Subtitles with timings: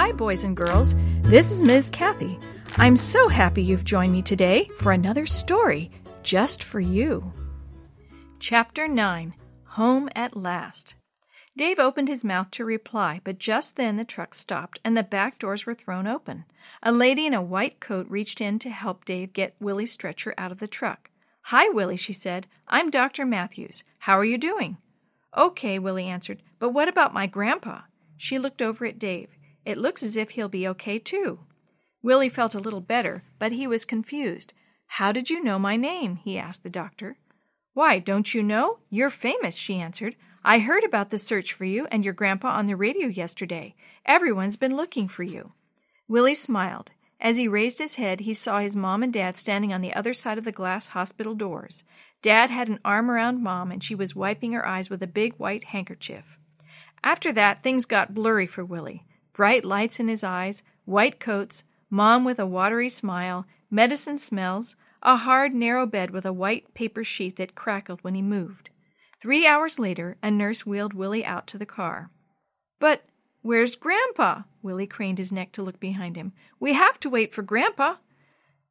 [0.00, 0.96] Hi, boys and girls.
[1.20, 1.90] This is Ms.
[1.90, 2.38] Kathy.
[2.78, 5.90] I'm so happy you've joined me today for another story
[6.22, 7.30] just for you.
[8.38, 9.34] Chapter 9
[9.76, 10.94] Home at Last.
[11.54, 15.38] Dave opened his mouth to reply, but just then the truck stopped and the back
[15.38, 16.46] doors were thrown open.
[16.82, 20.50] A lady in a white coat reached in to help Dave get Willie's stretcher out
[20.50, 21.10] of the truck.
[21.42, 22.46] Hi, Willie, she said.
[22.66, 23.26] I'm Dr.
[23.26, 23.84] Matthews.
[23.98, 24.78] How are you doing?
[25.36, 27.82] Okay, Willie answered, but what about my grandpa?
[28.16, 29.28] She looked over at Dave.
[29.70, 31.38] It looks as if he'll be okay, too.
[32.02, 34.52] Willie felt a little better, but he was confused.
[34.98, 36.16] How did you know my name?
[36.16, 37.18] he asked the doctor.
[37.72, 38.80] Why, don't you know?
[38.90, 40.16] You're famous, she answered.
[40.44, 43.76] I heard about the search for you and your grandpa on the radio yesterday.
[44.04, 45.52] Everyone's been looking for you.
[46.08, 46.90] Willie smiled.
[47.20, 50.12] As he raised his head, he saw his mom and dad standing on the other
[50.12, 51.84] side of the glass hospital doors.
[52.22, 55.34] Dad had an arm around mom, and she was wiping her eyes with a big
[55.34, 56.40] white handkerchief.
[57.04, 59.04] After that, things got blurry for Willie.
[59.40, 65.16] Bright lights in his eyes, white coats, mom with a watery smile, medicine smells, a
[65.16, 68.68] hard, narrow bed with a white paper sheet that crackled when he moved.
[69.18, 72.10] Three hours later, a nurse wheeled Willie out to the car.
[72.78, 73.06] But
[73.40, 74.42] where's Grandpa?
[74.60, 76.34] Willie craned his neck to look behind him.
[76.60, 77.94] We have to wait for Grandpa.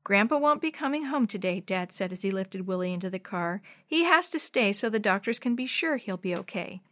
[0.03, 3.63] Grandpa won't be coming home today, Dad said as he lifted Willie into the car.
[3.87, 6.83] He has to stay so the doctors can be sure he'll be okay.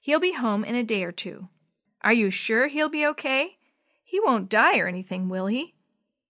[0.00, 1.50] He'll be home in a day or two.
[2.06, 3.56] Are you sure he'll be okay?
[4.04, 5.74] He won't die or anything, will he?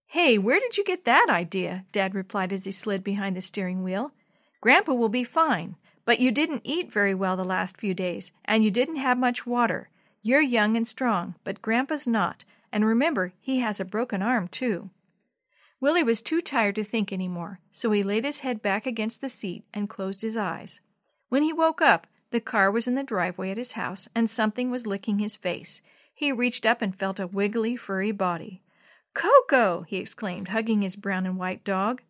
[0.06, 1.84] Hey, where did you get that idea?
[1.92, 4.12] Dad replied as he slid behind the steering wheel.
[4.62, 8.64] Grandpa will be fine, but you didn't eat very well the last few days, and
[8.64, 9.90] you didn't have much water.
[10.22, 14.88] You're young and strong, but Grandpa's not, and remember, he has a broken arm, too.
[15.78, 19.20] Willie was too tired to think any more, so he laid his head back against
[19.20, 20.80] the seat and closed his eyes.
[21.28, 24.70] When he woke up, the car was in the driveway at his house, and something
[24.70, 25.82] was licking his face.
[26.14, 28.62] He reached up and felt a wiggly, furry body.
[29.14, 29.82] Coco!
[29.82, 32.02] he exclaimed, hugging his brown and white dog.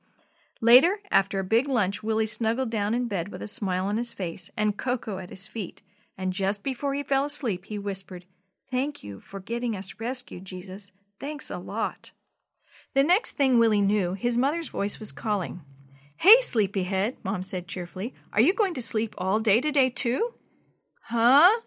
[0.60, 4.14] Later, after a big lunch, Willie snuggled down in bed with a smile on his
[4.14, 5.82] face and Coco at his feet,
[6.16, 8.24] and just before he fell asleep, he whispered,
[8.70, 10.92] Thank you for getting us rescued, Jesus.
[11.20, 12.12] Thanks a lot.
[12.94, 15.60] The next thing Willie knew, his mother's voice was calling.
[16.18, 18.14] Hey, sleepyhead, Mom said cheerfully.
[18.32, 20.32] Are you going to sleep all day today, too?
[21.02, 21.60] Huh?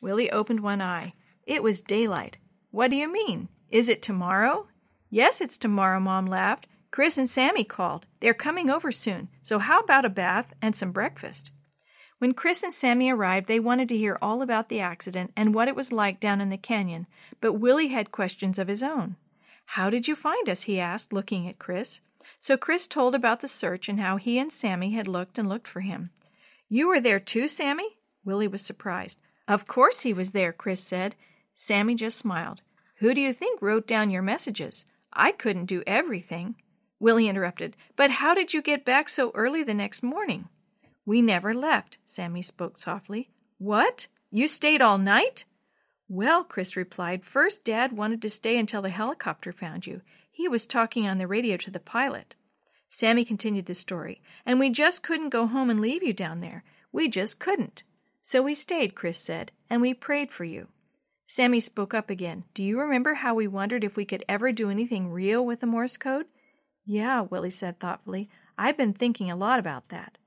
[0.00, 1.14] Willie opened one eye.
[1.46, 2.38] It was daylight.
[2.70, 3.48] What do you mean?
[3.70, 4.68] Is it tomorrow?
[5.10, 6.68] Yes, it's tomorrow, Mom laughed.
[6.92, 8.06] Chris and Sammy called.
[8.20, 11.50] They're coming over soon, so how about a bath and some breakfast?
[12.18, 15.66] When Chris and Sammy arrived, they wanted to hear all about the accident and what
[15.66, 17.08] it was like down in the canyon,
[17.40, 19.16] but Willie had questions of his own.
[19.66, 20.62] How did you find us?
[20.62, 22.00] he asked, looking at Chris.
[22.38, 25.68] So Chris told about the search and how he and Sammy had looked and looked
[25.68, 26.10] for him.
[26.68, 27.98] You were there too, Sammy?
[28.24, 29.18] Willie was surprised.
[29.48, 31.16] Of course he was there, Chris said.
[31.54, 32.62] Sammy just smiled.
[32.96, 34.86] Who do you think wrote down your messages?
[35.12, 36.54] I couldn't do everything.
[37.00, 37.76] Willie interrupted.
[37.96, 40.48] But how did you get back so early the next morning?
[41.04, 43.30] We never left, Sammy spoke softly.
[43.58, 44.06] What?
[44.30, 45.44] You stayed all night?
[46.08, 50.02] Well, Chris replied, first Dad wanted to stay until the helicopter found you.
[50.32, 52.34] He was talking on the radio to the pilot.
[52.88, 54.20] Sammy continued the story.
[54.44, 56.64] And we just couldn't go home and leave you down there.
[56.90, 57.84] We just couldn't.
[58.22, 60.68] So we stayed, Chris said, and we prayed for you.
[61.26, 62.44] Sammy spoke up again.
[62.54, 65.66] Do you remember how we wondered if we could ever do anything real with the
[65.66, 66.26] Morse code?
[66.84, 68.28] Yeah, Willie said thoughtfully.
[68.58, 70.18] I've been thinking a lot about that.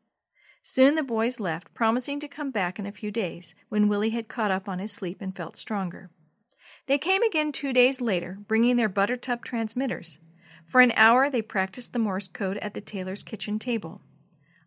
[0.63, 4.27] Soon the boys left, promising to come back in a few days, when Willie had
[4.27, 6.09] caught up on his sleep and felt stronger.
[6.88, 10.19] They came again two days later, bringing their Buttertub transmitters.
[10.66, 14.01] For an hour they practiced the Morse code at the Taylor's kitchen table.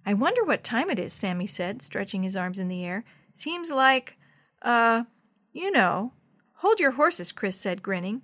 [0.04, 3.04] I wonder what time it is, Sammy said, stretching his arms in the air.
[3.32, 4.16] Seems like,
[4.62, 5.04] uh,
[5.52, 6.12] you know,
[6.58, 8.22] Hold your horses, Chris said, grinning.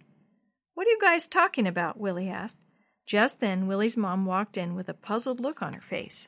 [0.74, 2.00] What are you guys talking about?
[2.00, 2.58] Willie asked.
[3.06, 6.26] Just then, Willie's mom walked in with a puzzled look on her face.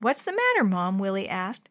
[0.00, 0.98] What's the matter, Mom?
[0.98, 1.68] Willie asked.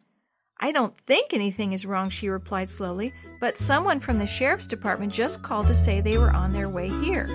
[0.62, 3.12] I don't think anything is wrong, she replied slowly,
[3.46, 6.90] but someone from the sheriff's department just called to say they were on their way
[6.90, 7.28] here.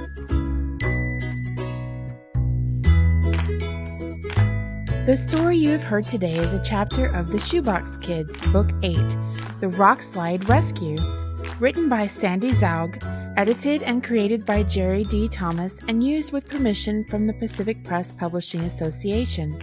[5.07, 8.97] The story you have heard today is a chapter of The Shoebox Kids, Book 8
[9.61, 10.97] The Rock Slide Rescue
[11.61, 13.01] Written by Sandy Zaugg,
[13.37, 15.29] edited and created by Jerry D.
[15.29, 19.63] Thomas, and used with permission from the Pacific Press Publishing Association.